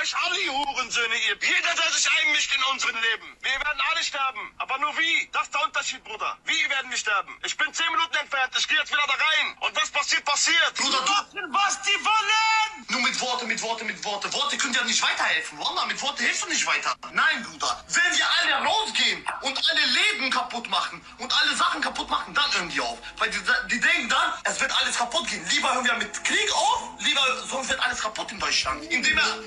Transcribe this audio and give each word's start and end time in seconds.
euch 0.00 0.16
alle, 0.16 0.38
ihr 0.40 0.52
Hurensöhne, 0.52 1.14
ihr. 1.14 1.36
Jeder, 1.40 1.74
der 1.74 1.92
sich 1.92 2.08
einmischt 2.10 2.54
in 2.54 2.62
unserem 2.72 2.96
Leben. 2.96 3.36
Wir 3.40 3.52
werden 3.52 3.80
alle 3.90 4.02
sterben. 4.02 4.54
Aber 4.58 4.78
nur 4.78 4.96
wie? 4.98 5.28
Das 5.32 5.44
ist 5.44 5.54
der 5.54 5.64
Unterschied, 5.64 6.04
Bruder. 6.04 6.36
Wie 6.44 6.70
werden 6.70 6.90
wir 6.90 6.98
sterben? 6.98 7.38
Ich 7.44 7.56
bin 7.56 7.72
zehn 7.72 7.90
Minuten 7.90 8.14
entfernt. 8.16 8.54
Ich 8.58 8.68
gehe 8.68 8.78
jetzt 8.78 8.92
wieder 8.92 9.06
da 9.06 9.14
rein. 9.14 9.56
Und 9.60 9.76
was 9.76 9.90
passiert, 9.90 10.24
passiert. 10.24 10.74
Bruder, 10.74 11.00
du... 11.04 11.40
Was 11.52 11.80
die 11.82 12.04
wollen! 12.04 12.86
Nur 12.88 13.00
mit 13.02 13.20
Worte, 13.20 13.46
mit 13.46 13.60
Worte, 13.62 13.84
mit 13.84 14.02
Worte. 14.04 14.32
Worte 14.32 14.58
können 14.58 14.74
ja 14.74 14.84
nicht 14.84 15.02
weiterhelfen. 15.02 15.58
Wallah, 15.58 15.86
mit 15.86 16.00
Worte 16.02 16.22
hilfst 16.22 16.44
du 16.44 16.48
nicht 16.48 16.66
weiter. 16.66 16.94
Nein, 17.12 17.42
Bruder. 17.42 17.84
Wenn 17.88 18.18
wir 18.18 18.26
alle 18.30 18.66
rausgehen 18.66 19.26
und 19.42 19.70
alle 19.70 19.86
Leben 19.86 20.30
kaputt 20.30 20.68
machen 20.68 21.04
und 21.18 21.32
alle 21.40 21.56
Sachen 21.56 21.80
kaputt 21.80 22.10
machen, 22.10 22.34
dann 22.34 22.52
hören 22.52 22.68
die 22.68 22.80
auf. 22.80 22.98
Weil 23.18 23.30
die, 23.30 23.38
die 23.70 23.80
denken 23.80 24.08
dann, 24.08 24.32
es 24.44 24.60
wird 24.60 24.72
alles 24.80 24.96
kaputt 24.96 25.26
gehen. 25.28 25.44
Lieber 25.50 25.72
hören 25.74 25.84
wir 25.84 25.94
mit 25.94 26.24
Krieg 26.24 26.52
auf, 26.52 26.90
lieber 27.00 27.46
sonst 27.46 27.68
wird 27.68 27.80
alles 27.80 28.00
kaputt 28.00 28.30
in 28.32 28.40
Deutschland. 28.40 28.84
Indem 28.84 29.18
er 29.18 29.38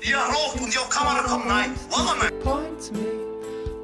hier 0.00 0.18
raucht 0.18 0.60
und 0.60 0.78
auf 0.78 0.88
Kamera 0.88 1.22
kommt. 1.22 1.46
Nein. 1.46 1.70
Wallah, 1.90 2.14
nein. 2.18 2.30
disappoints 2.30 2.92
me. 2.92 3.06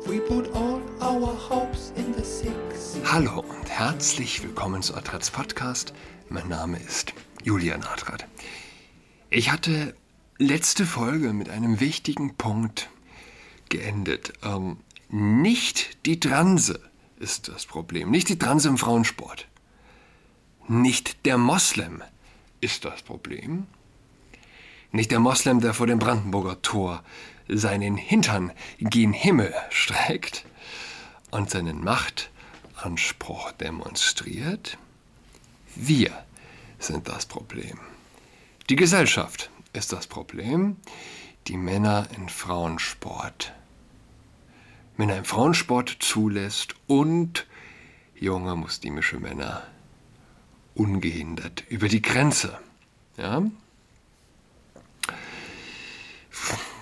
We 0.06 0.20
put 0.20 0.52
all 0.55 0.80
our 1.00 1.34
hopes 1.48 1.92
in 1.96 2.14
the 2.14 2.24
six. 2.24 2.96
Hallo 3.05 3.41
und 3.41 3.69
herzlich 3.69 4.42
willkommen 4.42 4.82
zu 4.82 4.95
Adrats 4.95 5.30
Podcast. 5.30 5.92
Mein 6.28 6.48
Name 6.48 6.78
ist 6.78 7.12
Julian 7.45 7.84
Adrat. 7.84 8.27
Ich 9.30 9.50
hatte 9.50 9.95
letzte 10.38 10.86
Folge 10.86 11.32
mit 11.32 11.48
einem 11.50 11.80
wichtigen 11.80 12.36
Punkt 12.36 12.88
geendet. 13.69 14.33
Ähm, 14.42 14.78
nicht 15.08 16.06
die 16.06 16.20
Transe 16.20 16.80
ist 17.19 17.48
das 17.48 17.66
Problem, 17.66 18.10
nicht 18.10 18.28
die 18.28 18.38
Transe 18.38 18.69
im 18.69 18.78
Frauensport. 18.78 19.48
Nicht 20.69 21.24
der 21.27 21.38
Moslem 21.38 22.02
ist 22.60 22.84
das 22.84 23.02
Problem. 23.02 23.66
Nicht 24.96 25.10
der 25.10 25.20
Moslem, 25.20 25.60
der 25.60 25.74
vor 25.74 25.86
dem 25.86 25.98
Brandenburger 25.98 26.62
Tor 26.62 27.05
seinen 27.48 27.98
Hintern 27.98 28.50
gen 28.78 29.12
Himmel 29.12 29.52
streckt 29.69 30.47
und 31.30 31.50
seinen 31.50 31.84
Machtanspruch 31.84 33.52
demonstriert. 33.52 34.78
Wir 35.74 36.12
sind 36.78 37.08
das 37.08 37.27
Problem. 37.27 37.78
Die 38.70 38.77
Gesellschaft 38.77 39.50
ist 39.74 39.92
das 39.92 40.06
Problem. 40.06 40.78
Die 41.47 41.58
Männer 41.58 42.08
in 42.17 42.30
Frauensport. 42.30 43.52
Männer 44.97 45.19
im 45.19 45.27
Frauensport 45.27 45.94
zulässt 46.00 46.74
und 46.86 47.47
junge 48.14 48.56
muslimische 48.56 49.20
Männer 49.20 49.62
ungehindert 50.74 51.64
über 51.69 51.89
die 51.89 52.00
Grenze. 52.00 52.58
Ja? 53.19 53.42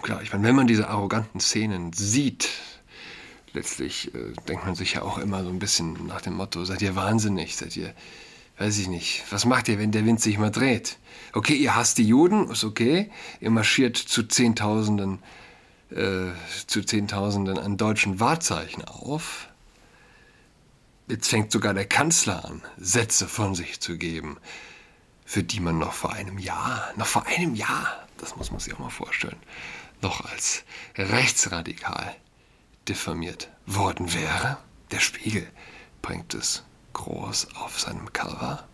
Klar, 0.04 0.20
ich 0.20 0.34
meine, 0.34 0.46
wenn 0.46 0.54
man 0.54 0.66
diese 0.66 0.88
arroganten 0.88 1.40
Szenen 1.40 1.94
sieht, 1.94 2.50
letztlich 3.54 4.14
äh, 4.14 4.34
denkt 4.46 4.66
man 4.66 4.74
sich 4.74 4.92
ja 4.92 5.02
auch 5.02 5.16
immer 5.16 5.42
so 5.42 5.48
ein 5.48 5.58
bisschen 5.58 6.06
nach 6.06 6.20
dem 6.20 6.34
Motto, 6.34 6.62
seid 6.66 6.82
ihr 6.82 6.94
wahnsinnig, 6.94 7.56
seid 7.56 7.74
ihr, 7.74 7.94
weiß 8.58 8.76
ich 8.80 8.88
nicht, 8.88 9.24
was 9.30 9.46
macht 9.46 9.66
ihr, 9.70 9.78
wenn 9.78 9.92
der 9.92 10.04
Wind 10.04 10.20
sich 10.20 10.36
mal 10.36 10.50
dreht? 10.50 10.98
Okay, 11.32 11.54
ihr 11.54 11.74
hasst 11.74 11.96
die 11.96 12.06
Juden, 12.06 12.50
ist 12.50 12.64
okay, 12.64 13.10
ihr 13.40 13.48
marschiert 13.48 13.96
zu 13.96 14.24
Zehntausenden, 14.24 15.20
äh, 15.88 16.32
zu 16.66 16.82
Zehntausenden 16.82 17.58
an 17.58 17.78
deutschen 17.78 18.20
Wahrzeichen 18.20 18.84
auf. 18.84 19.48
Jetzt 21.08 21.28
fängt 21.28 21.50
sogar 21.50 21.72
der 21.72 21.86
Kanzler 21.86 22.44
an, 22.44 22.60
Sätze 22.76 23.26
von 23.26 23.54
sich 23.54 23.80
zu 23.80 23.96
geben, 23.96 24.36
für 25.24 25.42
die 25.42 25.60
man 25.60 25.78
noch 25.78 25.94
vor 25.94 26.12
einem 26.12 26.36
Jahr, 26.36 26.92
noch 26.96 27.06
vor 27.06 27.24
einem 27.24 27.54
Jahr, 27.54 28.06
das 28.18 28.36
muss 28.36 28.50
man 28.50 28.60
sich 28.60 28.74
auch 28.74 28.78
mal 28.80 28.90
vorstellen, 28.90 29.38
noch 30.02 30.24
als 30.24 30.64
rechtsradikal 30.96 32.14
diffamiert 32.88 33.48
worden 33.66 34.12
wäre. 34.12 34.58
Der 34.90 35.00
Spiegel 35.00 35.50
bringt 36.02 36.34
es 36.34 36.64
groß 36.92 37.54
auf 37.56 37.80
seinem 37.80 38.12
Cover. 38.12 38.66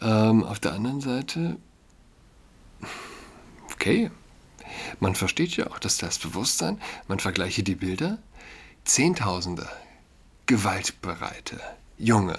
Ähm, 0.00 0.44
auf 0.44 0.60
der 0.60 0.72
anderen 0.72 1.00
Seite, 1.00 1.56
okay, 3.72 4.10
man 5.00 5.14
versteht 5.14 5.56
ja 5.56 5.68
auch 5.68 5.78
das 5.78 5.98
Selbstbewusstsein, 5.98 6.80
man 7.08 7.20
vergleiche 7.20 7.62
die 7.62 7.74
Bilder, 7.74 8.18
Zehntausende 8.84 9.68
gewaltbereite, 10.46 11.60
junge 11.96 12.38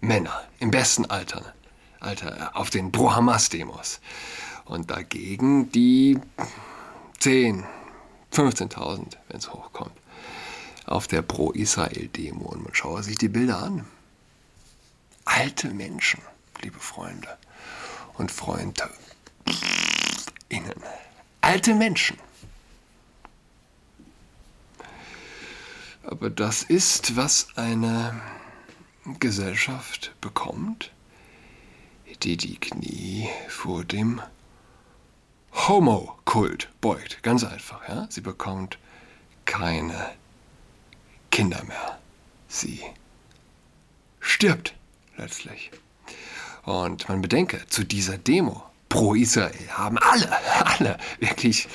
Männer 0.00 0.44
im 0.60 0.70
besten 0.70 1.06
Alter, 1.06 1.54
Alter 2.00 2.56
auf 2.56 2.70
den 2.70 2.92
Pro-Hamas-Demos 2.92 4.00
und 4.68 4.90
dagegen 4.90 5.72
die 5.72 6.18
10, 7.18 7.64
15.000, 8.32 9.16
wenn 9.28 9.38
es 9.38 9.52
hochkommt, 9.52 9.92
auf 10.86 11.06
der 11.06 11.22
Pro-Israel-Demo. 11.22 12.44
Und 12.44 12.64
man 12.64 12.74
schaue 12.74 13.02
sich 13.02 13.18
die 13.18 13.28
Bilder 13.28 13.62
an. 13.62 13.86
Alte 15.24 15.68
Menschen, 15.68 16.22
liebe 16.62 16.78
Freunde 16.78 17.36
und 18.14 18.30
Freunde, 18.30 18.88
innen. 20.48 20.82
Alte 21.40 21.74
Menschen. 21.74 22.18
Aber 26.02 26.30
das 26.30 26.62
ist, 26.62 27.16
was 27.16 27.48
eine 27.56 28.20
Gesellschaft 29.20 30.14
bekommt, 30.20 30.90
die 32.22 32.36
die 32.36 32.58
Knie 32.58 33.28
vor 33.48 33.84
dem 33.84 34.22
Homo-Kult 35.66 36.68
beugt. 36.80 37.22
Ganz 37.22 37.44
einfach. 37.44 37.88
Ja? 37.88 38.06
Sie 38.10 38.20
bekommt 38.20 38.78
keine 39.44 40.10
Kinder 41.30 41.62
mehr. 41.64 41.98
Sie 42.48 42.82
stirbt 44.20 44.74
letztlich. 45.16 45.70
Und 46.62 47.08
man 47.08 47.22
bedenke, 47.22 47.66
zu 47.68 47.84
dieser 47.84 48.18
Demo 48.18 48.62
pro 48.88 49.14
Israel 49.14 49.68
haben 49.70 49.98
alle, 49.98 50.30
alle, 50.64 50.98
wirklich 51.18 51.68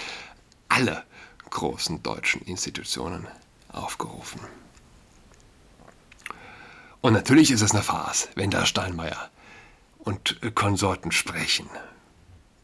alle 0.69 1.03
großen 1.49 2.01
deutschen 2.01 2.41
Institutionen 2.43 3.27
aufgerufen. 3.72 4.39
Und 7.01 7.13
natürlich 7.13 7.51
ist 7.51 7.61
es 7.61 7.72
eine 7.72 7.83
Farce, 7.83 8.29
wenn 8.35 8.49
da 8.49 8.66
Steinmeier 8.66 9.29
und 9.99 10.39
Konsorten 10.55 11.11
sprechen. 11.11 11.69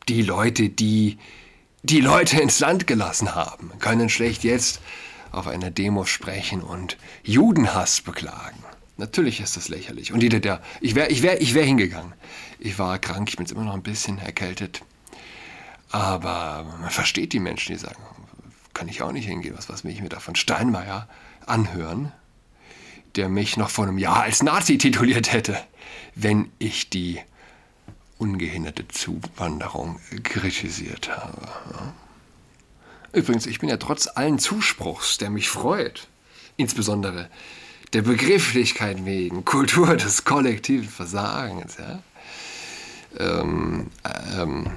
Die 0.10 0.24
Leute, 0.24 0.70
die 0.70 1.20
die 1.84 2.02
Leute 2.02 2.42
ins 2.42 2.60
Land 2.60 2.88
gelassen 2.88 3.36
haben, 3.36 3.72
können 3.78 4.10
schlecht 4.10 4.44
jetzt 4.44 4.82
auf 5.32 5.48
einer 5.48 5.70
Demo 5.70 6.04
sprechen 6.06 6.62
und 6.62 6.98
Judenhass 7.24 8.02
beklagen. 8.02 8.58
Natürlich 8.98 9.40
ist 9.40 9.56
das 9.56 9.70
lächerlich. 9.70 10.12
Und 10.12 10.24
jeder, 10.24 10.40
der. 10.40 10.64
Ich 10.82 10.96
wäre 10.96 11.10
ich 11.10 11.22
wär, 11.22 11.42
ich 11.42 11.54
wär 11.54 11.64
hingegangen. 11.64 12.14
Ich 12.58 12.80
war 12.80 12.98
krank, 12.98 13.30
ich 13.30 13.38
bin 13.38 13.46
jetzt 13.46 13.54
immer 13.54 13.64
noch 13.64 13.76
ein 13.76 13.84
bisschen 13.84 14.18
erkältet. 14.18 14.82
Aber 15.92 16.66
man 16.82 16.90
versteht 16.90 17.32
die 17.32 17.40
Menschen, 17.40 17.74
die 17.74 17.80
sagen, 17.80 18.02
kann 18.74 18.88
ich 18.88 19.04
auch 19.04 19.12
nicht 19.12 19.28
hingehen. 19.28 19.54
Was, 19.56 19.70
was 19.70 19.84
will 19.84 19.92
ich 19.92 20.02
mir 20.02 20.10
da 20.10 20.20
von 20.20 20.36
Steinmeier 20.36 21.08
anhören, 21.46 22.12
der 23.16 23.30
mich 23.30 23.58
noch 23.58 23.70
vor 23.70 23.86
einem 23.86 24.00
Jahr 24.00 24.24
als 24.24 24.42
Nazi 24.42 24.80
tituliert 24.80 25.32
hätte, 25.32 25.58
wenn 26.16 26.52
ich 26.58 26.90
die 26.90 27.20
ungehinderte 28.20 28.88
Zuwanderung 28.88 30.00
kritisiert 30.24 31.10
habe. 31.10 31.48
Übrigens, 33.12 33.48
ich 33.48 33.60
bin 33.60 33.70
ja 33.70 33.78
trotz 33.78 34.08
allen 34.08 34.38
Zuspruchs, 34.38 35.18
der 35.18 35.32
mich 35.32 35.50
freut, 35.50 36.08
insbesondere 36.58 37.30
der 37.94 38.04
Begrifflichkeit 38.04 39.06
wegen, 39.06 39.46
Kultur 39.46 39.96
des 39.96 40.26
kollektiven 40.26 40.88
Versagens, 40.88 41.78
ja, 41.78 42.04
ähm, 43.18 43.90
ähm, 44.38 44.70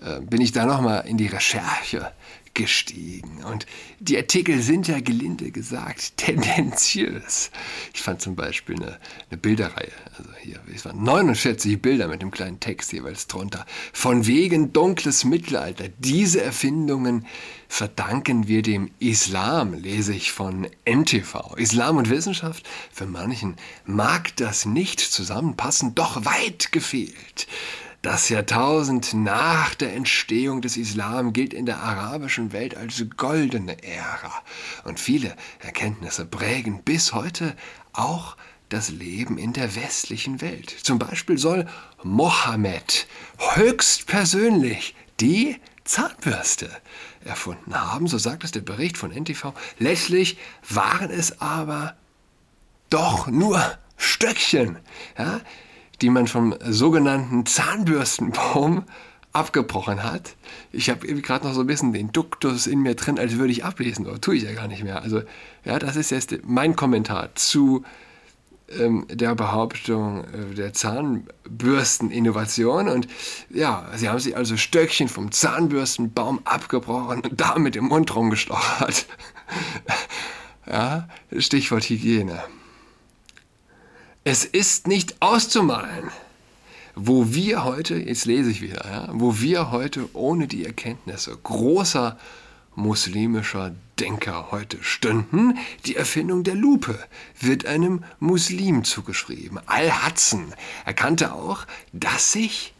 äh, 0.00 0.20
bin 0.20 0.40
ich 0.40 0.52
da 0.52 0.64
nochmal 0.64 1.04
in 1.08 1.16
die 1.16 1.26
Recherche 1.26 2.12
gestiegen. 2.58 3.44
Und 3.44 3.66
die 4.00 4.16
Artikel 4.16 4.60
sind 4.60 4.88
ja 4.88 5.00
gelinde 5.00 5.52
gesagt 5.52 6.16
tendenziös. 6.16 7.50
Ich 7.94 8.02
fand 8.02 8.20
zum 8.20 8.34
Beispiel 8.34 8.74
eine, 8.76 8.98
eine 9.30 9.38
Bilderreihe, 9.38 9.92
also 10.18 10.30
hier, 10.40 10.58
es 10.74 10.84
waren 10.84 11.02
49 11.02 11.80
Bilder 11.80 12.08
mit 12.08 12.20
dem 12.20 12.32
kleinen 12.32 12.60
Text 12.60 12.92
jeweils 12.92 13.28
drunter. 13.28 13.64
Von 13.92 14.26
wegen 14.26 14.72
dunkles 14.72 15.24
Mittelalter. 15.24 15.88
Diese 15.98 16.42
Erfindungen 16.42 17.26
verdanken 17.68 18.48
wir 18.48 18.62
dem 18.62 18.90
Islam, 18.98 19.74
lese 19.74 20.12
ich 20.12 20.32
von 20.32 20.66
NTV. 20.84 21.54
Islam 21.56 21.96
und 21.96 22.10
Wissenschaft, 22.10 22.68
für 22.90 23.06
manchen 23.06 23.54
mag 23.86 24.34
das 24.36 24.66
nicht 24.66 24.98
zusammenpassen, 24.98 25.94
doch 25.94 26.24
weit 26.24 26.72
gefehlt. 26.72 27.46
Das 28.00 28.28
Jahrtausend 28.28 29.12
nach 29.12 29.74
der 29.74 29.94
Entstehung 29.94 30.62
des 30.62 30.76
Islam 30.76 31.32
gilt 31.32 31.52
in 31.52 31.66
der 31.66 31.82
arabischen 31.82 32.52
Welt 32.52 32.76
als 32.76 33.04
goldene 33.16 33.82
Ära 33.82 34.32
und 34.84 35.00
viele 35.00 35.34
Erkenntnisse 35.58 36.24
prägen 36.24 36.84
bis 36.84 37.12
heute 37.12 37.56
auch 37.92 38.36
das 38.68 38.90
Leben 38.90 39.36
in 39.36 39.52
der 39.52 39.74
westlichen 39.74 40.40
Welt. 40.40 40.70
Zum 40.70 41.00
Beispiel 41.00 41.38
soll 41.38 41.66
Mohammed 42.04 43.08
höchstpersönlich 43.54 44.94
die 45.18 45.56
Zahnbürste 45.82 46.70
erfunden 47.24 47.74
haben, 47.74 48.06
so 48.06 48.18
sagt 48.18 48.44
es 48.44 48.52
der 48.52 48.60
Bericht 48.60 48.96
von 48.96 49.10
NTV. 49.10 49.54
Letztlich 49.80 50.38
waren 50.68 51.10
es 51.10 51.40
aber 51.40 51.96
doch 52.90 53.26
nur 53.26 53.60
Stöckchen, 53.96 54.78
ja, 55.18 55.40
die 56.00 56.10
man 56.10 56.26
vom 56.26 56.54
sogenannten 56.60 57.46
Zahnbürstenbaum 57.46 58.84
abgebrochen 59.32 60.02
hat. 60.02 60.36
Ich 60.72 60.90
habe 60.90 61.06
gerade 61.06 61.46
noch 61.46 61.54
so 61.54 61.60
ein 61.60 61.66
bisschen 61.66 61.92
den 61.92 62.12
Duktus 62.12 62.66
in 62.66 62.80
mir 62.80 62.94
drin, 62.94 63.18
als 63.18 63.36
würde 63.36 63.52
ich 63.52 63.64
ablesen, 63.64 64.06
aber 64.06 64.20
tue 64.20 64.36
ich 64.36 64.44
ja 64.44 64.52
gar 64.52 64.68
nicht 64.68 64.84
mehr. 64.84 65.02
Also, 65.02 65.22
ja, 65.64 65.78
das 65.78 65.96
ist 65.96 66.10
jetzt 66.10 66.34
mein 66.44 66.76
Kommentar 66.76 67.34
zu 67.34 67.84
ähm, 68.70 69.06
der 69.10 69.34
Behauptung 69.34 70.24
äh, 70.24 70.54
der 70.54 70.72
Zahnbürsteninnovation. 70.72 72.88
Und 72.88 73.08
ja, 73.50 73.90
sie 73.96 74.08
haben 74.08 74.18
sich 74.18 74.34
also 74.36 74.56
Stöckchen 74.56 75.08
vom 75.08 75.30
Zahnbürstenbaum 75.32 76.40
abgebrochen 76.44 77.22
und 77.22 77.40
damit 77.40 77.74
im 77.76 77.86
Mund 77.86 78.14
rumgestochert. 78.14 79.06
ja, 80.66 81.08
Stichwort 81.38 81.84
Hygiene. 81.84 82.42
Es 84.30 84.44
ist 84.44 84.86
nicht 84.86 85.22
auszumalen, 85.22 86.10
wo 86.94 87.32
wir 87.32 87.64
heute, 87.64 87.96
jetzt 87.96 88.26
lese 88.26 88.50
ich 88.50 88.60
wieder, 88.60 88.84
ja, 88.84 89.08
wo 89.10 89.40
wir 89.40 89.70
heute 89.70 90.06
ohne 90.14 90.46
die 90.46 90.66
Erkenntnisse 90.66 91.34
großer 91.34 92.18
muslimischer 92.74 93.74
Denker 93.98 94.48
heute 94.50 94.84
stünden. 94.84 95.56
Die 95.86 95.96
Erfindung 95.96 96.44
der 96.44 96.56
Lupe 96.56 97.02
wird 97.40 97.64
einem 97.64 98.04
Muslim 98.20 98.84
zugeschrieben. 98.84 99.60
Al-Hudson 99.64 100.52
erkannte 100.84 101.32
auch, 101.32 101.64
dass 101.94 102.32
sich, 102.32 102.74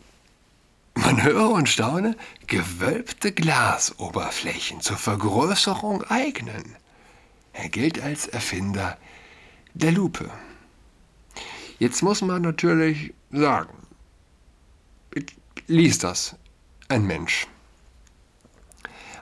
man 0.96 1.22
höre 1.22 1.48
und 1.48 1.70
staune, 1.70 2.14
gewölbte 2.46 3.32
Glasoberflächen 3.32 4.82
zur 4.82 4.98
Vergrößerung 4.98 6.02
eignen. 6.10 6.76
Er 7.54 7.70
gilt 7.70 8.02
als 8.02 8.26
Erfinder 8.26 8.98
der 9.72 9.92
Lupe. 9.92 10.30
Jetzt 11.78 12.02
muss 12.02 12.22
man 12.22 12.42
natürlich 12.42 13.14
sagen, 13.30 13.72
liest 15.66 16.04
das 16.04 16.36
ein 16.88 17.06
Mensch. 17.06 17.46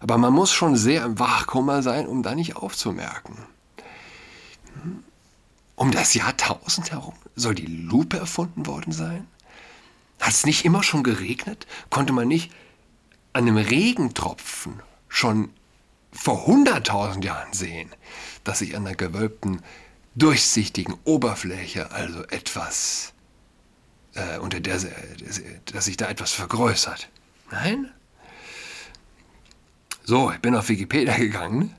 Aber 0.00 0.18
man 0.18 0.32
muss 0.32 0.52
schon 0.52 0.76
sehr 0.76 1.04
im 1.04 1.18
Wachkummer 1.18 1.82
sein, 1.82 2.06
um 2.06 2.22
da 2.22 2.34
nicht 2.34 2.56
aufzumerken. 2.56 3.36
Um 5.74 5.90
das 5.90 6.14
Jahr 6.14 6.30
1000 6.30 6.92
herum 6.92 7.14
soll 7.34 7.54
die 7.54 7.66
Lupe 7.66 8.18
erfunden 8.18 8.66
worden 8.66 8.92
sein? 8.92 9.26
Hat 10.20 10.32
es 10.32 10.46
nicht 10.46 10.64
immer 10.64 10.82
schon 10.82 11.02
geregnet? 11.02 11.66
Konnte 11.90 12.12
man 12.12 12.28
nicht 12.28 12.50
an 13.32 13.46
einem 13.46 13.58
Regentropfen 13.58 14.80
schon 15.08 15.50
vor 16.12 16.48
100.000 16.48 17.22
Jahren 17.22 17.52
sehen, 17.52 17.90
dass 18.44 18.60
sich 18.60 18.74
an 18.76 18.84
der 18.84 18.94
gewölbten, 18.94 19.62
durchsichtigen 20.16 20.94
Oberfläche 21.04 21.92
also 21.92 22.24
etwas, 22.24 23.12
äh, 24.14 24.38
unter 24.38 24.60
der, 24.60 24.80
dass 25.66 25.84
sich 25.84 25.96
da 25.96 26.08
etwas 26.08 26.32
vergrößert? 26.32 27.08
Nein? 27.50 27.90
So, 30.04 30.30
ich 30.30 30.38
bin 30.38 30.54
auf 30.54 30.68
Wikipedia 30.68 31.16
gegangen. 31.18 31.74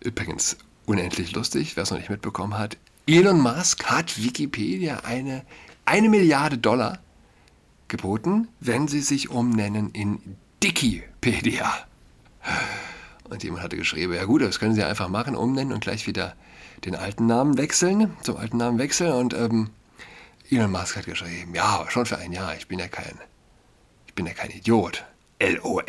Übrigens 0.00 0.56
unendlich 0.86 1.32
lustig, 1.32 1.76
wer 1.76 1.82
es 1.82 1.90
noch 1.90 1.98
nicht 1.98 2.10
mitbekommen 2.10 2.56
hat. 2.56 2.76
Elon 3.06 3.40
Musk 3.40 3.84
hat 3.84 4.22
Wikipedia 4.22 5.00
eine, 5.04 5.44
eine 5.84 6.08
Milliarde 6.08 6.58
Dollar 6.58 7.00
geboten, 7.88 8.48
wenn 8.60 8.88
sie 8.88 9.00
sich 9.00 9.30
umnennen 9.30 9.90
in 9.92 10.36
Dikipedia. 10.62 11.72
Und 13.24 13.42
jemand 13.42 13.62
hatte 13.62 13.76
geschrieben, 13.76 14.14
ja 14.14 14.24
gut, 14.24 14.42
das 14.42 14.58
können 14.58 14.74
Sie 14.74 14.84
einfach 14.84 15.08
machen, 15.08 15.34
umnennen 15.34 15.72
und 15.72 15.80
gleich 15.80 16.06
wieder 16.06 16.36
den 16.84 16.94
alten 16.94 17.26
Namen 17.26 17.58
wechseln, 17.58 18.16
zum 18.22 18.36
alten 18.36 18.56
Namen 18.56 18.78
wechseln. 18.78 19.12
Und 19.12 19.34
ähm, 19.34 19.70
Elon 20.50 20.70
Musk 20.70 20.96
hat 20.96 21.06
geschrieben, 21.06 21.54
ja, 21.54 21.86
schon 21.88 22.06
für 22.06 22.18
ein 22.18 22.32
Jahr, 22.32 22.54
ich 22.56 22.68
bin 22.68 22.78
ja 22.78 22.88
kein, 22.88 23.18
ich 24.06 24.14
bin 24.14 24.26
ja 24.26 24.32
kein 24.32 24.50
Idiot. 24.50 25.04
LOL. 25.40 25.84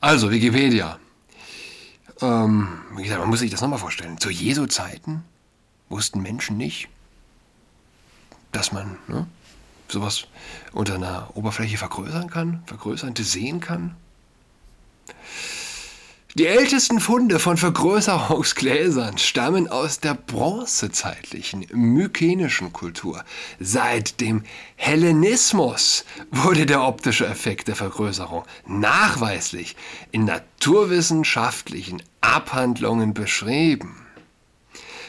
Also, 0.00 0.30
Wikipedia. 0.30 0.98
Ähm, 2.20 2.68
wie 2.96 3.02
gesagt, 3.02 3.20
man 3.20 3.30
muss 3.30 3.40
sich 3.40 3.50
das 3.50 3.60
nochmal 3.60 3.78
vorstellen. 3.78 4.18
Zu 4.18 4.30
Jesu-Zeiten 4.30 5.24
wussten 5.88 6.20
Menschen 6.20 6.56
nicht, 6.56 6.88
dass 8.52 8.72
man 8.72 8.98
ne, 9.06 9.26
sowas 9.88 10.26
unter 10.72 10.94
einer 10.94 11.30
Oberfläche 11.34 11.78
vergrößern 11.78 12.28
kann, 12.28 12.62
vergrößern, 12.66 13.14
sehen 13.16 13.60
kann. 13.60 13.96
Die 16.38 16.46
ältesten 16.46 17.00
Funde 17.00 17.40
von 17.40 17.56
Vergrößerungsgläsern 17.56 19.18
stammen 19.18 19.66
aus 19.66 19.98
der 19.98 20.14
bronzezeitlichen 20.14 21.66
mykenischen 21.72 22.72
Kultur. 22.72 23.24
Seit 23.58 24.20
dem 24.20 24.44
Hellenismus 24.76 26.04
wurde 26.30 26.64
der 26.64 26.84
optische 26.84 27.26
Effekt 27.26 27.66
der 27.66 27.74
Vergrößerung 27.74 28.44
nachweislich 28.68 29.74
in 30.12 30.26
naturwissenschaftlichen 30.26 32.04
Abhandlungen 32.20 33.14
beschrieben. 33.14 34.06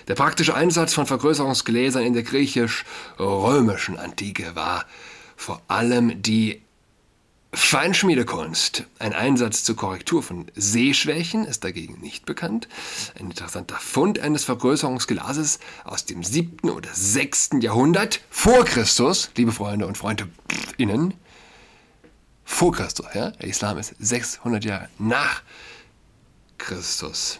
Der 0.07 0.15
praktische 0.15 0.55
Einsatz 0.55 0.95
von 0.95 1.05
Vergrößerungsgläsern 1.05 2.01
in 2.01 2.13
der 2.15 2.23
griechisch-römischen 2.23 3.99
Antike 3.99 4.55
war 4.55 4.83
vor 5.35 5.61
allem 5.67 6.23
die 6.23 6.63
Feinschmiedekunst. 7.51 8.85
Ein 8.99 9.13
Einsatz 9.13 9.63
zur 9.63 9.75
Korrektur 9.75 10.21
von 10.21 10.51
Sehschwächen 10.55 11.45
ist 11.45 11.63
dagegen 11.63 11.99
nicht 11.99 12.25
bekannt. 12.25 12.67
Ein 13.19 13.27
interessanter 13.27 13.77
Fund 13.77 14.19
eines 14.19 14.43
Vergrößerungsglases 14.43 15.59
aus 15.83 16.05
dem 16.05 16.23
7. 16.23 16.69
oder 16.69 16.89
6. 16.93 17.51
Jahrhundert 17.61 18.21
vor 18.29 18.65
Christus, 18.65 19.31
liebe 19.35 19.51
Freunde 19.51 19.87
und 19.87 19.97
Freunde 19.97 20.29
innen, 20.77 21.15
vor 22.45 22.71
Christus, 22.71 23.07
ja? 23.15 23.31
Der 23.31 23.49
Islam 23.49 23.79
ist 23.79 23.95
600 23.97 24.63
Jahre 24.63 24.89
nach 24.99 25.41
Christus 26.59 27.39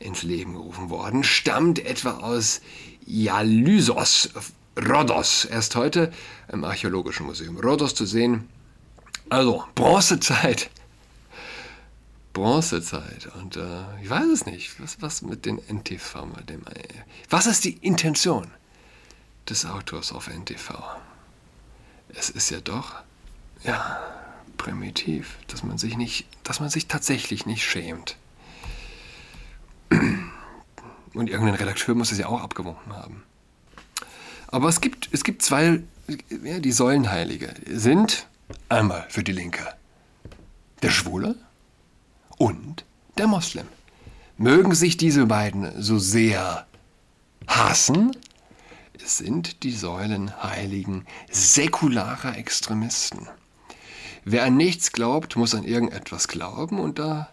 ins 0.00 0.24
Leben 0.24 0.54
gerufen 0.54 0.90
worden, 0.90 1.22
stammt 1.22 1.78
etwa 1.78 2.18
aus 2.18 2.60
Ialysos, 3.06 4.30
Rhodos. 4.76 5.44
Erst 5.44 5.76
heute 5.76 6.12
im 6.52 6.64
Archäologischen 6.64 7.24
Museum 7.26 7.56
Rhodos 7.56 7.94
zu 7.94 8.04
sehen. 8.04 8.48
Also, 9.28 9.64
Bronzezeit. 9.74 10.70
Bronzezeit. 12.32 13.28
Und 13.34 13.56
äh, 13.56 14.02
ich 14.02 14.10
weiß 14.10 14.26
es 14.26 14.46
nicht. 14.46 14.80
Was, 14.80 15.00
was 15.00 15.22
mit 15.22 15.46
den 15.46 15.58
NTV? 15.68 16.26
Mit 16.36 16.50
dem, 16.50 16.60
äh, 16.66 16.82
was 17.30 17.46
ist 17.46 17.64
die 17.64 17.78
Intention 17.78 18.46
des 19.48 19.64
Autors 19.64 20.12
auf 20.12 20.28
NTV? 20.28 20.74
Es 22.08 22.30
ist 22.30 22.50
ja 22.50 22.60
doch, 22.60 22.94
ja, 23.64 23.98
primitiv, 24.56 25.38
dass 25.48 25.62
man 25.62 25.78
sich 25.78 25.96
nicht, 25.96 26.26
dass 26.44 26.60
man 26.60 26.70
sich 26.70 26.86
tatsächlich 26.86 27.46
nicht 27.46 27.64
schämt. 27.64 28.16
Und 31.14 31.30
irgendein 31.30 31.54
Redakteur 31.54 31.94
muss 31.94 32.12
es 32.12 32.18
ja 32.18 32.26
auch 32.26 32.42
abgewunken 32.42 32.92
haben. 32.94 33.22
Aber 34.48 34.68
es 34.68 34.80
gibt, 34.80 35.08
es 35.12 35.24
gibt 35.24 35.42
zwei, 35.42 35.82
ja, 36.44 36.60
die 36.60 36.72
Säulenheilige 36.72 37.54
sind 37.66 38.28
Einmal 38.68 39.06
für 39.08 39.22
die 39.22 39.32
Linke. 39.32 39.66
Der 40.82 40.90
Schwule 40.90 41.36
und 42.38 42.84
der 43.18 43.26
Moslem. 43.26 43.66
Mögen 44.36 44.74
sich 44.74 44.96
diese 44.96 45.26
beiden 45.26 45.82
so 45.82 45.98
sehr 45.98 46.66
hassen, 47.46 48.14
es 49.02 49.18
sind 49.18 49.62
die 49.62 49.72
Säulenheiligen 49.72 51.06
säkularer 51.30 52.36
Extremisten. 52.36 53.28
Wer 54.24 54.44
an 54.44 54.56
nichts 54.56 54.92
glaubt, 54.92 55.36
muss 55.36 55.54
an 55.54 55.64
irgendetwas 55.64 56.28
glauben 56.28 56.80
und 56.80 56.98
da 56.98 57.30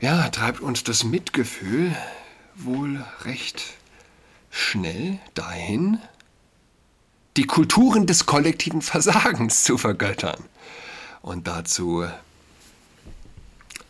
ja, 0.00 0.28
treibt 0.30 0.60
uns 0.60 0.82
das 0.84 1.04
Mitgefühl 1.04 1.94
wohl 2.54 3.04
recht 3.24 3.62
schnell 4.50 5.18
dahin, 5.34 5.98
die 7.36 7.46
Kulturen 7.46 8.06
des 8.06 8.26
kollektiven 8.26 8.82
Versagens 8.82 9.64
zu 9.64 9.78
vergöttern. 9.78 10.42
Und 11.22 11.46
dazu 11.46 12.04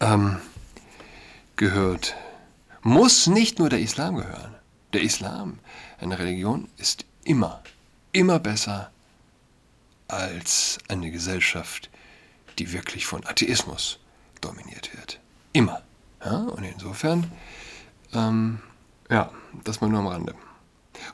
ähm, 0.00 0.36
gehört, 1.56 2.16
muss 2.82 3.26
nicht 3.26 3.58
nur 3.58 3.68
der 3.68 3.80
Islam 3.80 4.16
gehören. 4.16 4.54
Der 4.92 5.02
Islam, 5.02 5.58
eine 6.00 6.18
Religion, 6.18 6.68
ist 6.76 7.04
immer, 7.24 7.62
immer 8.12 8.38
besser 8.38 8.90
als 10.08 10.78
eine 10.88 11.10
Gesellschaft, 11.10 11.90
die 12.58 12.72
wirklich 12.72 13.06
von 13.06 13.24
Atheismus 13.26 14.00
dominiert 14.40 14.90
wird. 14.96 15.20
Immer. 15.52 15.82
Ja, 16.24 16.38
und 16.38 16.64
insofern, 16.64 17.30
ähm, 18.12 18.60
ja, 19.08 19.30
das 19.64 19.80
mal 19.80 19.88
nur 19.88 20.00
am 20.00 20.06
Rande. 20.08 20.34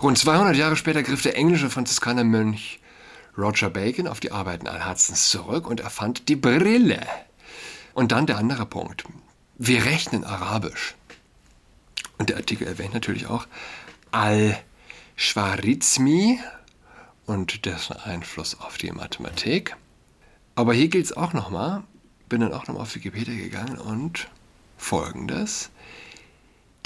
Rund 0.02 0.18
200 0.18 0.56
Jahre 0.56 0.76
später 0.76 1.02
griff 1.02 1.22
der 1.22 1.36
englische 1.36 1.70
Franziskanermönch 1.70 2.80
Roger 3.36 3.70
Bacon 3.70 4.06
auf 4.06 4.20
die 4.20 4.32
Arbeiten 4.32 4.66
Al-Hudsons 4.66 5.28
zurück 5.28 5.68
und 5.68 5.80
erfand 5.80 6.28
die 6.28 6.36
Brille. 6.36 7.00
Und 7.94 8.12
dann 8.12 8.26
der 8.26 8.38
andere 8.38 8.66
Punkt. 8.66 9.04
Wir 9.58 9.84
rechnen 9.84 10.24
Arabisch. 10.24 10.94
Und 12.18 12.30
der 12.30 12.36
Artikel 12.36 12.66
erwähnt 12.66 12.94
natürlich 12.94 13.26
auch 13.26 13.46
Al-Schwarizmi 14.10 16.40
und 17.26 17.66
dessen 17.66 17.96
Einfluss 17.96 18.58
auf 18.60 18.78
die 18.78 18.92
Mathematik. 18.92 19.76
Aber 20.54 20.72
hier 20.72 20.88
gilt 20.88 21.06
es 21.06 21.16
auch 21.16 21.32
nochmal, 21.32 21.82
bin 22.28 22.40
dann 22.40 22.54
auch 22.54 22.66
nochmal 22.66 22.82
auf 22.82 22.94
Wikipedia 22.94 23.34
gegangen 23.34 23.78
und 23.78 24.28
folgendes. 24.78 25.70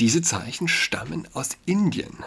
Diese 0.01 0.23
Zeichen 0.23 0.67
stammen 0.67 1.29
aus 1.35 1.51
Indien. 1.67 2.25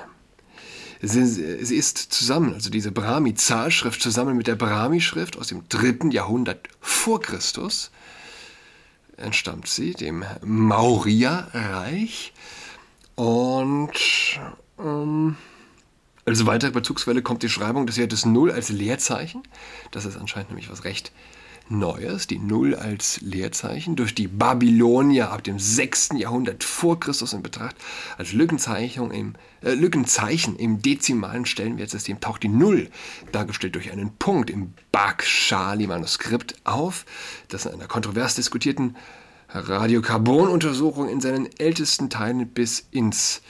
Sie, 1.06 1.66
sie 1.66 1.76
ist 1.76 1.98
zusammen, 1.98 2.54
also 2.54 2.70
diese 2.70 2.94
Brahmi-Zahlschrift 2.94 4.02
zusammen 4.02 4.38
mit 4.38 4.48
der 4.48 4.56
Brahmi-Schrift 4.56 5.38
aus 5.38 5.48
dem 5.48 5.68
dritten 5.68 6.12
Jahrhundert 6.12 6.70
vor 6.80 7.20
Christus, 7.20 7.92
entstammt 9.18 9.68
sie 9.68 9.92
dem 9.92 10.24
Maurya-Reich. 10.42 12.32
Und 13.16 13.92
ähm, 14.80 15.36
als 16.24 16.46
weitere 16.46 16.72
Bezugsquelle 16.72 17.22
kommt 17.22 17.44
die 17.44 17.50
Schreibung 17.50 17.86
des 17.86 17.98
Wertes 17.98 18.26
0 18.26 18.52
als 18.52 18.70
Leerzeichen. 18.70 19.44
Das 19.92 20.06
ist 20.06 20.16
anscheinend 20.16 20.52
nämlich 20.52 20.72
was 20.72 20.86
recht 20.86 21.12
Neues, 21.70 22.28
die 22.28 22.40
Null 22.40 22.76
als 22.76 23.22
Leerzeichen, 23.22 23.96
durch 23.96 24.14
die 24.14 24.28
Babylonier 24.28 25.32
ab 25.32 25.44
dem 25.44 25.60
6. 25.60 26.10
Jahrhundert 26.18 26.64
vor 26.64 27.00
Christus 27.00 27.34
in 27.34 27.42
Betracht 27.42 27.76
als 28.18 28.34
Lückenzeichen 28.34 29.12
im, 29.12 29.34
äh, 29.62 29.74
Lückenzeichen 29.74 30.56
im 30.56 30.82
dezimalen 30.82 31.46
Stellenwertsystem 31.46 32.20
taucht 32.20 32.44
die 32.44 32.50
Null, 32.50 32.90
dargestellt 33.32 33.76
durch 33.76 33.92
einen 33.92 34.16
Punkt 34.18 34.50
im 34.50 34.74
Bakshali-Manuskript, 34.92 36.56
auf, 36.64 37.06
das 37.48 37.66
in 37.66 37.74
einer 37.74 37.88
kontrovers 37.88 38.36
diskutierten 38.36 38.96
Radiokarbonuntersuchung 39.50 41.10
in 41.10 41.22
seinen 41.22 41.48
ältesten 41.60 42.10
Teilen 42.10 42.48
bis 42.48 42.88
ins 42.92 43.42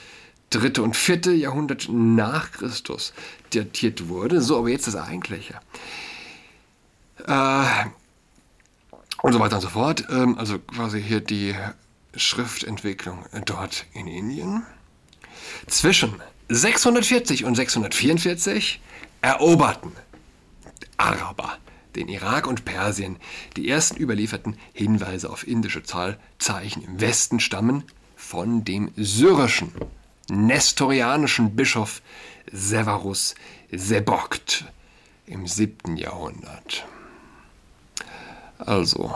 dritte 0.50 0.82
und 0.82 0.96
vierte 0.96 1.32
Jahrhundert 1.32 1.88
nach 1.90 2.52
Christus 2.52 3.12
datiert 3.50 4.08
wurde. 4.08 4.40
So, 4.40 4.58
aber 4.58 4.68
jetzt 4.68 4.86
das 4.86 4.96
Eigentliche. 4.96 5.54
Äh, 7.26 7.64
und 9.24 9.32
so 9.32 9.40
weiter 9.40 9.56
und 9.56 9.62
so 9.62 9.70
fort. 9.70 10.04
Ähm, 10.10 10.38
also 10.38 10.58
quasi 10.58 11.02
hier 11.02 11.20
die 11.20 11.54
Schriftentwicklung 12.14 13.24
dort 13.46 13.86
in 13.94 14.06
Indien. 14.06 14.64
Zwischen 15.66 16.20
640 16.50 17.46
und 17.46 17.54
644 17.54 18.82
eroberten 19.22 19.92
Araber 20.98 21.56
den 21.96 22.08
Irak 22.08 22.46
und 22.46 22.66
Persien. 22.66 23.16
Die 23.56 23.66
ersten 23.66 23.96
überlieferten 23.96 24.58
Hinweise 24.74 25.30
auf 25.30 25.48
indische 25.48 25.82
Zahlzeichen 25.82 26.82
im 26.82 27.00
Westen 27.00 27.40
stammen 27.40 27.84
von 28.16 28.62
dem 28.64 28.90
syrischen, 28.94 29.72
nestorianischen 30.28 31.56
Bischof 31.56 32.02
Severus 32.52 33.36
Sebokt 33.72 34.66
im 35.26 35.46
7. 35.46 35.96
Jahrhundert. 35.96 36.84
Also, 38.66 39.14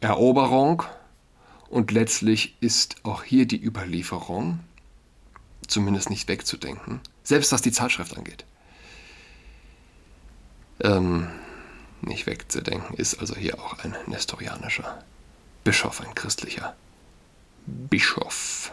Eroberung 0.00 0.82
und 1.70 1.90
letztlich 1.90 2.56
ist 2.60 2.96
auch 3.04 3.22
hier 3.22 3.46
die 3.46 3.62
Überlieferung 3.62 4.60
zumindest 5.66 6.10
nicht 6.10 6.28
wegzudenken, 6.28 7.00
selbst 7.22 7.52
was 7.52 7.62
die 7.62 7.72
Zeitschrift 7.72 8.16
angeht. 8.16 8.44
Ähm, 10.80 11.28
nicht 12.02 12.26
wegzudenken 12.26 12.96
ist 12.96 13.18
also 13.18 13.34
hier 13.34 13.58
auch 13.58 13.78
ein 13.78 13.96
nestorianischer 14.06 15.02
Bischof, 15.62 16.02
ein 16.02 16.14
christlicher 16.14 16.76
Bischof. 17.66 18.72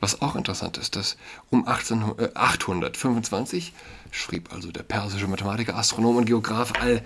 Was 0.00 0.22
auch 0.22 0.34
interessant 0.34 0.76
ist, 0.76 0.96
dass 0.96 1.16
um 1.50 1.68
18, 1.68 2.18
äh, 2.18 2.30
825 2.34 3.72
schrieb 4.10 4.52
also 4.52 4.72
der 4.72 4.82
persische 4.82 5.28
Mathematiker, 5.28 5.76
Astronom 5.76 6.16
und 6.16 6.24
Geograph 6.24 6.72
Al 6.80 7.04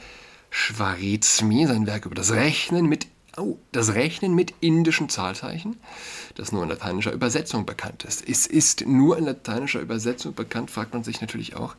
Schwarizmi 0.51 1.67
sein 1.67 1.87
Werk 1.87 2.07
über 2.07 2.15
das 2.15 2.33
Rechnen 2.33 2.87
mit 2.87 3.07
oh, 3.39 3.59
das 3.73 3.95
Rechnen 3.95 4.35
mit 4.35 4.55
indischen 4.61 5.09
Zahlzeichen, 5.09 5.77
das 6.35 6.53
nur 6.53 6.63
in 6.65 6.69
lateinischer 6.69 7.13
Übersetzung 7.13 7.67
bekannt 7.67 8.05
ist. 8.05 8.29
Es 8.29 8.47
ist 8.47 8.87
nur 8.87 9.17
in 9.19 9.25
lateinischer 9.25 9.81
Übersetzung 9.81 10.35
bekannt, 10.35 10.71
fragt 10.71 10.93
man 10.93 11.05
sich 11.05 11.21
natürlich 11.21 11.57
auch, 11.57 11.77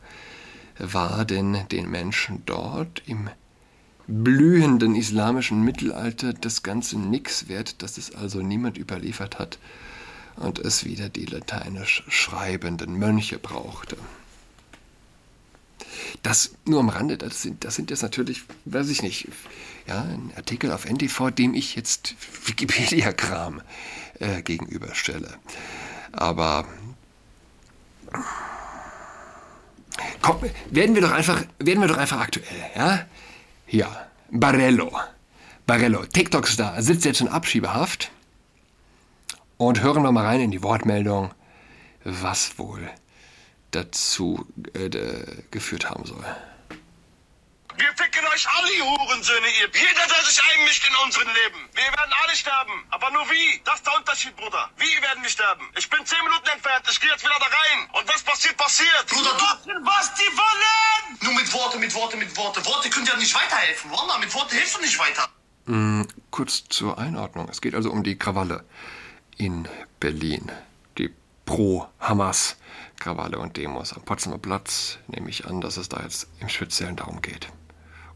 war 0.78 1.24
denn 1.24 1.58
den 1.70 1.90
Menschen 1.90 2.42
dort 2.46 3.02
im 3.06 3.28
blühenden 4.06 4.96
islamischen 4.96 5.62
Mittelalter 5.62 6.32
das 6.32 6.62
Ganze 6.62 6.98
nix 6.98 7.48
wert, 7.48 7.82
dass 7.82 7.98
es 7.98 8.14
also 8.14 8.40
niemand 8.40 8.76
überliefert 8.76 9.38
hat 9.38 9.58
und 10.36 10.58
es 10.58 10.84
wieder 10.84 11.08
die 11.08 11.26
lateinisch 11.26 12.02
schreibenden 12.08 12.98
Mönche 12.98 13.38
brauchte. 13.38 13.96
Das 16.22 16.52
nur 16.64 16.80
am 16.80 16.88
Rande, 16.88 17.18
das 17.18 17.42
sind, 17.42 17.64
das 17.64 17.74
sind 17.74 17.90
jetzt 17.90 18.02
natürlich, 18.02 18.42
weiß 18.64 18.88
ich 18.88 19.02
nicht, 19.02 19.28
ja, 19.86 20.02
ein 20.02 20.32
Artikel 20.36 20.72
auf 20.72 20.84
NTV, 20.84 21.30
dem 21.30 21.54
ich 21.54 21.74
jetzt 21.76 22.14
Wikipedia-Kram 22.46 23.62
äh, 24.18 24.42
gegenüberstelle. 24.42 25.34
Aber 26.12 26.66
komm, 30.20 30.40
werden 30.70 30.94
wir 30.94 31.02
doch 31.02 31.12
einfach, 31.12 31.44
werden 31.58 31.80
wir 31.80 31.88
doch 31.88 31.98
einfach 31.98 32.20
aktuell, 32.20 32.46
ja? 32.76 33.06
Hier, 33.66 33.88
Barello. 34.30 34.92
Barello, 35.66 36.04
TikTok-Star, 36.04 36.82
sitzt 36.82 37.04
jetzt 37.04 37.20
in 37.20 37.28
Abschiebehaft. 37.28 38.10
Und 39.56 39.82
hören 39.82 40.02
wir 40.02 40.10
mal 40.10 40.24
rein 40.24 40.40
in 40.40 40.50
die 40.50 40.62
Wortmeldung, 40.62 41.32
was 42.02 42.58
wohl 42.58 42.90
dazu 43.70 44.46
äh, 44.74 44.90
geführt 45.50 45.88
haben 45.90 46.04
soll. 46.04 46.24
Wir 47.80 47.88
ficken 47.96 48.26
euch 48.26 48.46
alle, 48.46 48.70
ihr 48.72 48.84
Hurensöhne, 48.84 49.46
ihr. 49.58 49.68
Jeder, 49.72 50.06
der 50.06 50.24
sich 50.24 50.38
einmischt 50.42 50.86
in 50.86 50.94
unseren 51.06 51.28
Leben. 51.28 51.60
Wir 51.72 51.84
werden 51.84 52.12
alle 52.22 52.36
sterben. 52.36 52.84
Aber 52.90 53.10
nur 53.10 53.24
wie? 53.30 53.60
Das 53.64 53.76
ist 53.76 53.86
der 53.86 53.96
Unterschied, 53.96 54.36
Bruder. 54.36 54.68
Wie 54.76 55.00
werden 55.00 55.22
wir 55.22 55.30
sterben? 55.30 55.64
Ich 55.78 55.88
bin 55.88 56.04
zehn 56.04 56.18
Minuten 56.24 56.48
entfernt. 56.48 56.84
Ich 56.90 57.00
gehe 57.00 57.10
jetzt 57.10 57.24
wieder 57.24 57.38
da 57.38 57.46
rein. 57.46 57.88
Und 57.94 58.06
was 58.12 58.22
passiert, 58.22 58.56
passiert. 58.58 59.06
Bruder, 59.08 59.32
du... 59.32 59.72
Was 59.86 60.12
die 60.14 60.28
wollen! 60.36 61.18
Nur 61.22 61.34
mit 61.40 61.50
Worte, 61.54 61.78
mit 61.78 61.94
Worte, 61.94 62.18
mit 62.18 62.36
Worte. 62.36 62.64
Worte 62.66 62.90
können 62.90 63.06
ja 63.06 63.16
nicht 63.16 63.34
weiterhelfen. 63.34 63.90
Wallah, 63.90 64.18
mit 64.18 64.34
Worte 64.34 64.56
hilfst 64.56 64.76
du 64.76 64.80
nicht 64.82 64.98
weiter. 64.98 65.28
Mm, 65.64 66.02
kurz 66.30 66.64
zur 66.68 66.98
Einordnung. 66.98 67.48
Es 67.48 67.62
geht 67.62 67.74
also 67.74 67.90
um 67.90 68.02
die 68.02 68.18
Krawalle 68.18 68.64
in 69.38 69.66
Berlin. 70.00 70.52
Die 70.98 71.14
Pro-Hamas 71.46 72.56
Krawalle 73.00 73.38
und 73.38 73.56
Demos 73.56 73.92
am 73.92 74.02
Potsdamer 74.02 74.38
Platz 74.38 74.98
nehme 75.08 75.28
ich 75.28 75.46
an, 75.46 75.60
dass 75.60 75.76
es 75.76 75.88
da 75.88 76.00
jetzt 76.02 76.28
im 76.38 76.48
Speziellen 76.48 76.94
darum 76.94 77.20
geht. 77.20 77.48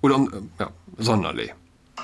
Oder 0.00 0.16
um 0.16 0.32
äh, 0.32 0.62
ja, 0.62 0.70
Sonnenallee. 0.98 1.52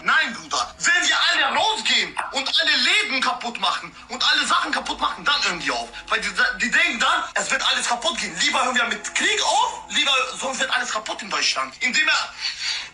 Nein, 0.02 0.32
Bruder. 0.32 0.74
Wenn 0.78 1.08
wir 1.08 1.16
alle 1.28 1.56
rausgehen 1.58 2.16
und 2.32 2.60
alle 2.60 2.76
Leben 2.76 3.20
kaputt 3.20 3.60
machen 3.60 3.94
und 4.08 4.32
alle 4.32 4.46
Sachen 4.46 4.72
kaputt 4.72 4.98
machen, 4.98 5.24
dann 5.24 5.44
hören 5.44 5.60
die 5.60 5.70
auf. 5.70 5.88
Weil 6.08 6.20
die, 6.20 6.28
die 6.60 6.70
denken 6.70 6.98
dann, 7.00 7.24
es 7.34 7.50
wird 7.50 7.62
alles 7.70 7.86
kaputt 7.86 8.16
gehen. 8.18 8.34
Lieber 8.40 8.64
hören 8.64 8.74
wir 8.74 8.84
mit 8.84 9.14
Krieg 9.14 9.42
auf, 9.42 9.82
lieber 9.90 10.12
sonst 10.38 10.60
wird 10.60 10.70
alles 10.70 10.90
kaputt 10.90 11.20
in 11.22 11.28
Deutschland. 11.28 11.74
Indem 11.80 12.08
er 12.08 12.34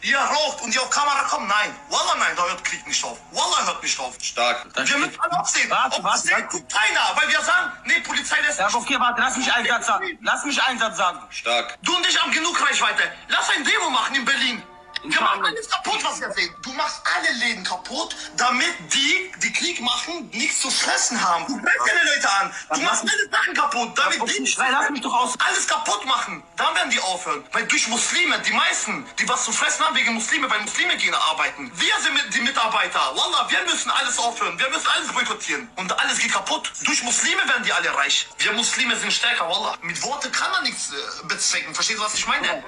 ihr 0.03 0.19
raucht 0.19 0.63
und 0.63 0.75
die 0.75 0.79
auf 0.79 0.91
Kamera 0.91 1.23
kommen. 1.25 1.47
Nein. 1.47 1.75
Wallah, 1.91 2.17
nein, 2.19 2.35
da 2.37 2.45
hört 2.45 2.65
Krieg 2.65 2.87
nicht 2.87 3.05
auf. 3.05 3.19
Wallah 3.31 3.67
hört 3.67 3.83
nicht 3.83 3.99
auf. 3.99 4.17
Stark. 4.21 4.67
wir 4.75 4.99
müssen 4.99 5.21
alle 5.21 5.41
aufsehen. 5.41 5.71
Warte, 5.71 6.03
warte, 6.03 6.49
tut 6.51 6.73
keiner, 6.73 7.01
weil 7.15 7.29
wir 7.29 7.41
sagen, 7.41 7.73
nee, 7.85 8.01
Polizei 8.01 8.41
lässt 8.41 8.59
Ja, 8.59 8.69
okay, 8.73 8.97
warte, 8.99 9.21
lass 9.21 9.37
mich 9.37 9.53
einen 9.53 9.67
Satz 9.67 9.87
sagen. 9.87 10.19
Lass 10.23 10.45
mich 10.45 10.63
einen 10.63 10.79
Satz 10.79 10.97
sagen. 10.97 11.21
Stark. 11.31 11.79
Du 11.83 11.95
und 11.97 12.07
ich 12.07 12.21
haben 12.21 12.33
genug 12.33 12.61
Reichweite. 12.61 13.13
Lass 13.29 13.49
ein 13.51 13.65
Demo 13.65 13.91
machen 13.91 14.15
in 14.15 14.25
Berlin. 14.25 14.63
Wir 15.09 15.21
machen 15.21 15.45
alles 15.45 15.69
kaputt, 15.69 16.03
was 16.03 16.21
wir 16.21 16.31
sehen. 16.33 16.55
Du 16.63 16.73
machst 16.73 17.01
alle 17.17 17.33
Läden 17.39 17.65
kaputt, 17.65 18.17
damit 18.37 18.75
die, 18.93 19.31
die 19.43 19.53
Krieg 19.53 19.81
machen, 19.81 20.29
nichts 20.33 20.61
zu 20.61 20.71
fressen 20.71 21.23
haben. 21.23 21.47
Du 21.47 21.55
brennst 21.55 21.87
deine 21.87 22.15
Leute 22.15 22.31
an. 22.31 22.53
Du 22.75 22.81
machst 22.81 23.03
alle 23.03 23.31
Sachen 23.31 23.55
kaputt, 23.55 23.99
damit 23.99 24.39
die 24.39 24.47
Schrei, 24.47 24.71
lass 24.71 24.91
mich 24.91 25.01
doch 25.01 25.15
aus. 25.15 25.35
alles 25.39 25.67
kaputt 25.67 26.05
machen. 26.07 26.43
Dann 26.57 26.75
werden 26.75 26.91
die 26.91 27.01
aufhören. 27.01 27.45
Weil 27.53 27.67
durch 27.67 27.89
Muslime, 27.89 28.39
die 28.41 28.53
meisten, 28.53 29.07
die 29.19 29.29
was 29.29 29.45
zu 29.45 29.53
fressen 29.53 29.85
haben 29.85 29.97
wegen 29.97 30.15
Muslime, 30.15 30.51
weil 30.51 30.61
Muslime 30.61 30.97
gehen 30.97 31.15
arbeiten. 31.15 31.71
Wir 31.75 31.95
sind 32.01 32.35
die 32.35 32.41
Mitarbeiter. 32.41 33.01
Wallah, 33.15 33.49
wir 33.49 33.63
müssen 33.65 33.91
alles 33.91 34.19
aufhören. 34.19 34.59
Wir 34.59 34.69
müssen 34.71 34.87
alles 34.89 35.13
boykottieren. 35.13 35.69
Und 35.77 35.99
alles 35.99 36.19
geht 36.19 36.33
kaputt. 36.33 36.73
Durch 36.85 37.03
Muslime 37.03 37.47
werden 37.49 37.65
die 37.65 37.73
alle 37.73 37.95
reich. 37.95 38.29
Wir 38.39 38.53
Muslime 38.53 38.97
sind 38.97 39.13
stärker, 39.13 39.49
Wallah. 39.49 39.77
Mit 39.83 40.03
Worte 40.03 40.31
kann 40.31 40.51
man 40.51 40.63
nichts 40.65 40.91
äh, 40.91 41.27
bezwecken. 41.27 41.75
Verstehst 41.75 41.99
du, 41.99 42.05
was 42.05 42.15
ich 42.15 42.27
meine? 42.27 42.65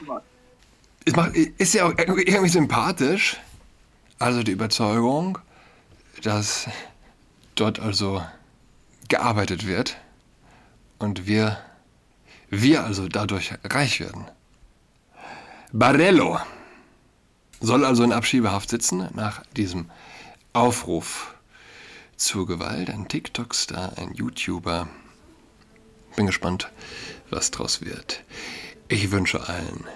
Es 1.09 1.17
macht, 1.17 1.35
ist 1.37 1.73
ja 1.73 1.87
auch 1.87 1.95
irgendwie 1.97 2.51
sympathisch. 2.51 3.39
Also 4.19 4.43
die 4.43 4.53
Überzeugung, 4.53 5.39
dass 6.23 6.69
dort 7.55 7.81
also 7.81 8.23
gearbeitet 9.09 9.67
wird 9.67 9.97
und 10.99 11.27
wir, 11.27 11.57
wir 12.51 12.85
also 12.85 13.09
dadurch 13.09 13.55
reich 13.65 14.01
werden. 14.01 14.27
Barello 15.73 16.41
soll 17.61 17.87
also 17.87 18.03
in 18.03 18.13
Abschiebehaft 18.13 18.69
sitzen 18.69 19.09
nach 19.15 19.43
diesem 19.57 19.91
Aufruf 20.53 21.35
zur 22.19 22.47
Gewalt. 22.47 22.91
Ein 22.91 23.09
TikTok-Star, 23.09 23.97
ein 23.97 24.13
YouTuber. 24.13 24.91
Bin 26.17 26.27
gespannt, 26.27 26.71
was 27.31 27.51
draus 27.51 27.81
wird. 27.81 28.25
Ich 28.89 29.11
wünsche 29.11 29.49
allen 29.49 29.87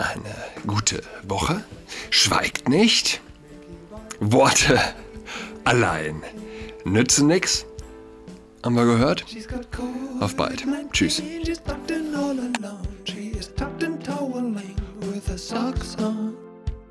eine 0.00 0.34
gute 0.66 1.02
Woche. 1.22 1.64
Schweigt 2.10 2.68
nicht. 2.68 3.20
Worte 4.20 4.78
allein 5.64 6.22
nützen 6.84 7.26
nichts. 7.26 7.66
Haben 8.62 8.76
wir 8.76 8.84
gehört? 8.84 9.24
She's. 9.26 9.48
Auf 10.20 10.36
bald. 10.36 10.64
Tschüss. 10.92 11.16
She's. 11.16 11.60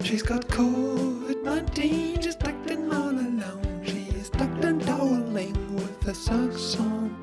She's 0.01 0.24
got 0.24 0.48
COVID 0.48 1.44
19. 1.44 2.22
She's 2.22 2.36
tucked 2.36 2.72
in 2.72 2.92
all 2.92 3.10
alone. 3.10 3.82
She 3.86 4.08
is 4.18 4.30
tucked 4.30 4.63
in 4.63 4.80
toweling 4.80 5.54
with 5.75 6.04
her 6.04 6.13
socks 6.13 6.80
on. 6.80 7.19